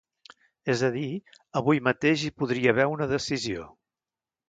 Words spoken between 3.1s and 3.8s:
decisió.